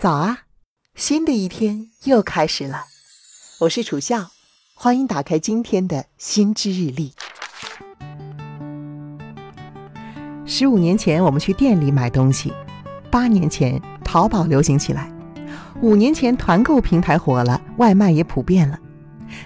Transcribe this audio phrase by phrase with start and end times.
[0.00, 0.44] 早啊，
[0.94, 2.86] 新的一天又开始了。
[3.58, 4.30] 我是楚笑，
[4.72, 7.12] 欢迎打开今天的新知日历。
[10.46, 12.48] 十五年前，我们去店里买东西；
[13.10, 15.02] 八年前，淘宝流行起来；
[15.82, 18.78] 五年前，团购平台火了，外卖也普遍了。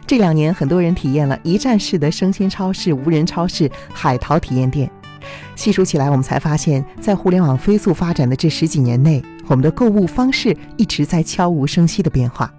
[0.06, 4.88] 这两年，很多人体验了一站式的生鲜超市、无人超市、海淘体验店。
[5.56, 12.52] 细数起来，我们才发现，在互联网飞速发展的这十几年内，我们的购物方式一直在悄无声息的变化。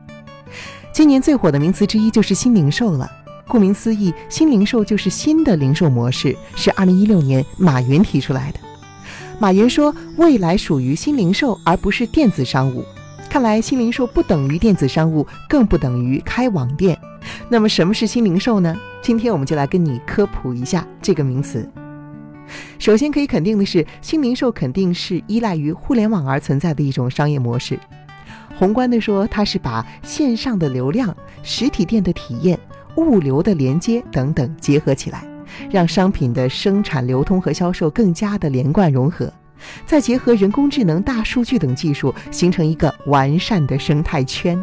[0.93, 3.09] 今年最火的名词之一就是新零售了。
[3.47, 8.59] 顾名思义，新零售就是新的零售模式，是2016年马云提出来的。
[9.39, 12.83] 马云说，未来属于新零售，而不是电子商务。
[13.29, 16.97] 看来，新零售不等于电子商务，更不等于开网店。
[17.49, 18.75] 那么，什么是新零售呢？
[19.01, 21.69] 今天我们就来跟你科普一下这个名词。
[22.77, 27.79] 首先可以肯定的是，新零售肯定是依赖于互联网而存在的一种商业模式。
[28.57, 32.57] 宏观的说，它是把线上的流量、实体店的体验、
[32.95, 35.25] 物流的连接等等结合起来，
[35.69, 39.31] 让商品的生产、流通和销售更加的连贯融合，
[39.85, 44.57] 再结合人工智能、大数据等技术，形成一个完善的生态圈。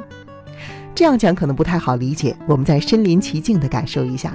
[0.95, 4.35] 这样讲可能不太好理解，我们再身临其境的感受一下。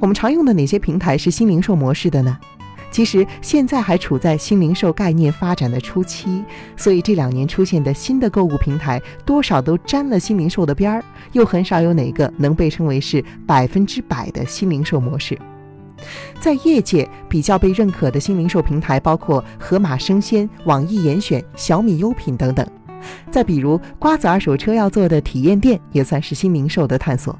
[0.00, 2.38] 我们常用的哪些平台是新零售模式的呢？
[2.90, 6.44] 其实现在还处在新零售概念发展的初期，
[6.76, 15.36] 所以这两年出现的新的购物平台多少都沾了新零售的边儿，又很少有哪个能被称为是百分之百的新零售模式。
[16.38, 22.64] 在业界比较被认可的新零售平台包括盒马生鲜、网易严选、小米优品等等。
[23.28, 27.36] 再比如瓜子二手车要做的体验店，也算是新零售的探索。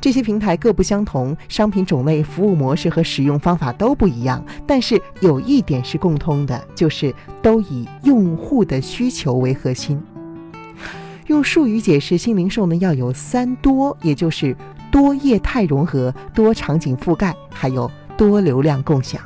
[0.00, 10.00] 这些平台各不相同，商品种类、服务模式和使用方法都不一样，但是有一点是共通的，就是都以用户的需求为核心。
[11.26, 14.54] 用术语解释新零售呢，要有三多，也就是
[14.90, 19.20] 多业态融合、多场景覆盖，还有多流量共享。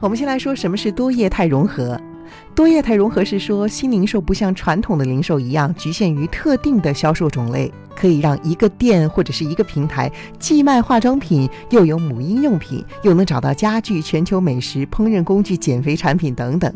[0.00, 1.98] 我们先来说什么是多业态融合。
[2.54, 16.72] 多业态融合是说，新零售不像传统的零售一样局限于特定的销售种类，可以让一个店或者是一个平台既卖化妆品，又有母婴用品，又能找到家具、全球美食、烹饪工具、减肥产品等等。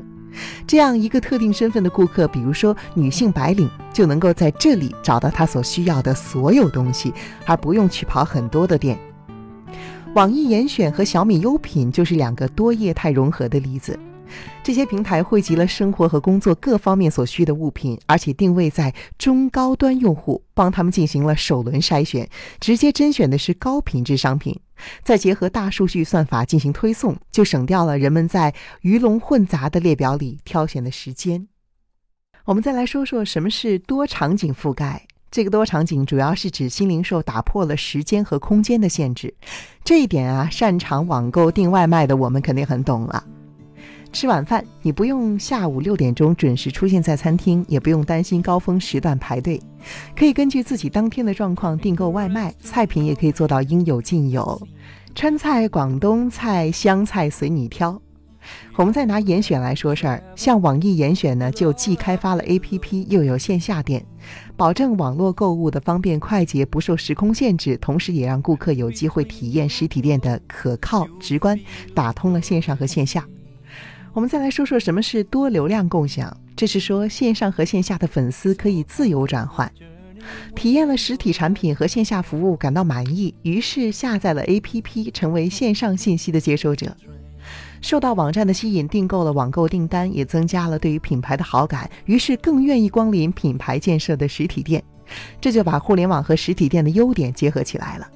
[0.67, 7.13] 这样一个特定身份的顾客，比如说女性白领，就能够在这里找到她所需要的所有东西，
[7.45, 8.99] 而不用去跑很多的店。
[10.15, 13.99] 网易严选和小米优品就是两个多业态融合的例子。
[14.63, 22.29] 这些平台汇集了生活和工作各方面所需的物品，而且定位在中高端用户，帮他们进行了首轮筛选，
[22.61, 24.59] 直接甄选的是高品质商品，
[25.03, 31.49] 再结合大数据算法进行推送，就省掉了人们在鱼龙混杂的列表里挑选的时间。
[32.45, 35.07] 我们再来说说什么是多场景覆盖。
[35.31, 39.33] 这个多场景主要是指新零售打破了时间和空间的限制，
[39.83, 43.25] 这一点啊，擅长网购订外卖的我们肯定很懂了。
[44.13, 49.61] 吃晚饭，你不用下午六点钟准时出现在餐厅，也不用担心高峰时段排队，
[50.15, 54.61] 可以根据自己当天的状况订购外卖，菜品也可以做到应有尽有，
[55.15, 58.01] 川菜、广东菜、湘菜随你挑。
[58.77, 64.05] 我们再拿严选来说事儿，像网易严选呢，就既开发了 APP，又有线下店，
[64.57, 71.59] 保证网络购物的方便快捷，不受时空限制，同时也让顾客有机会体验实体店的可靠直观，
[71.95, 73.27] 打通了线上和线下。
[74.15, 76.37] 我们再来说说什么是多流量共享。
[76.55, 79.71] 这是说线上和线下的粉丝可以自由转换，
[80.55, 86.95] 体验了实体产品和线下服务感到满意，于是下载了 APP，成为线上信息的接收者。
[87.81, 94.83] 受到网站的吸引，订购了网购订单，也增加了对于品牌的好感，于是更愿意光临品牌建设的实体店。
[95.41, 98.07] 这就把互联网和实体店的优点结合起来了。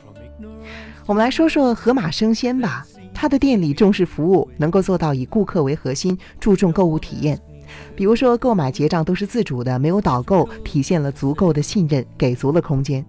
[1.06, 2.86] 我们来说说盒马生鲜吧。
[3.16, 7.40] 他的店里重视服务，能够做到以顾客为核心，注重购物体验。
[7.96, 13.02] 比如说，购买结账都是自主的，没有导购，体现了足够的信任，给足了空间。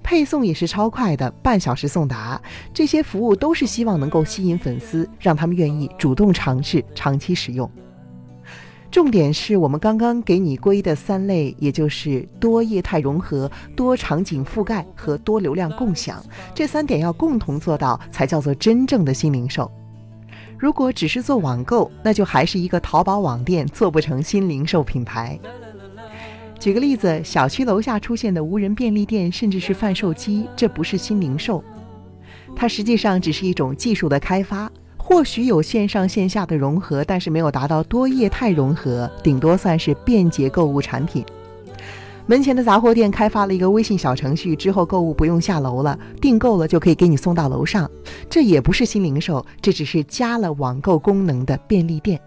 [0.00, 2.40] 配送也是超快的，半小时送达。
[2.72, 7.68] 这些服务都是希望能够吸引粉丝，让他们愿意主动尝试，长期使用。
[8.90, 16.24] 重点是我们刚刚给你归的三类，也就是多业态融合、多场景覆盖和多流量共享
[16.54, 19.70] 这三点要共同做到，才叫做真正的新零售。
[20.58, 25.38] 如果只是做网购，那就还是一个淘宝网店，做不成新零售品牌。
[26.58, 31.62] 举个例子，小区楼下出现的无人便利店，甚至是贩售机，这不是新零售，
[32.56, 34.68] 它实际上只是一种技术的开发。
[35.08, 41.24] 或许有线上线下的融合，但是没有达到多业态融合，顶多算是便捷购物产品。
[42.26, 47.90] 门前的杂货店开发了一个微信小程序，之后购物不用下楼了，订购了就可以给你送到楼上。
[48.28, 52.20] 这也不是新零售，这只是加了网购功能的便利店。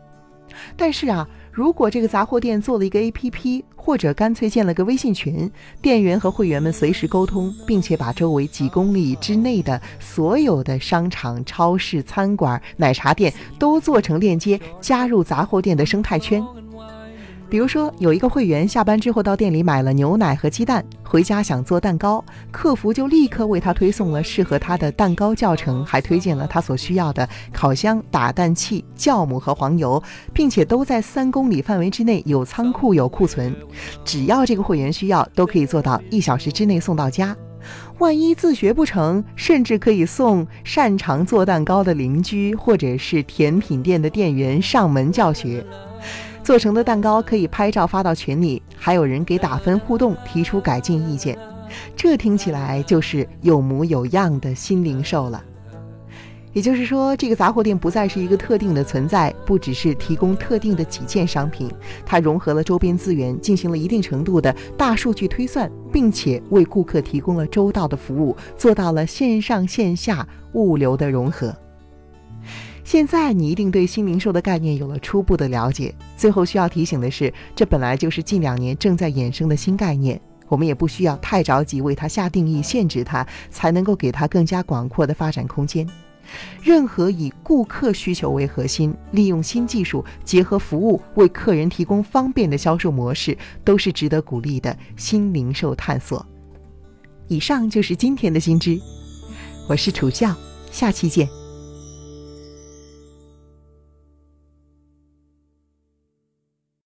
[0.75, 5.51] 但是啊，如果这个杂货店做了一个 APP，或者干脆建了个微信群，
[5.81, 16.41] 店员和会员们随时沟通，并且把周围几公里之内的所有的商场、超市、餐馆、奶茶店都做成链接，加入杂货店的生态圈。
[17.51, 30.01] 比如说，有一个会员下班之后到店里买了牛奶和鸡蛋，回家想做蛋糕，客服就立刻为他推送了适合他的蛋糕教程，还推荐了他所需要的烤箱、打蛋器、酵母和黄油，
[30.31, 33.53] 并且都在三公里范围之内有仓库有库存，
[34.05, 37.35] 只要这个会员需要，都可以做到一小时之内送到家。
[37.99, 45.65] 万一自学不成，甚至可以送擅长做蛋糕的邻居或者是甜品店的店员上门教学。
[46.51, 51.39] 做成的蛋糕可以拍照发到群里，还有人给打分互动，提出改进意见。
[51.95, 55.41] 这听起来就是有模有样的新零售了。
[56.51, 61.71] 也就是说，这个杂货店不再是一个特定的存在，不只是提供特定的几件商品，
[62.05, 71.55] 它融合了周边资源，进行了一定程度的大数据推算，并且为顾客提供了周到的服务，做到了线上线下物流的融合。
[72.91, 75.95] 现在你一定对新零售的概念有了初步的了解。
[76.17, 85.87] 最后需要提醒的是，这本来就是近两年正在衍生的新概念，我们也不需要太着急为它下定义、限制它，才能够给它更加广阔的发展空间。
[86.61, 96.25] 任何以顾客需求为核心、利用新技术结合服务为客人提供方便的销售模式，都是值得鼓励的新零售探索。
[97.29, 98.77] 以上就是今天的新知，
[99.69, 100.35] 我是楚笑，
[100.73, 101.40] 下期见。